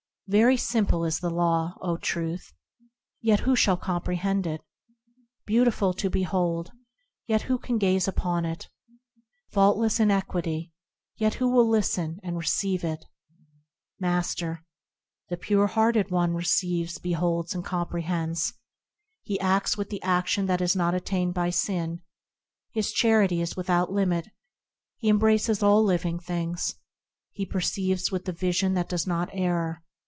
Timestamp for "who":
3.41-3.53, 7.43-7.57, 11.33-11.49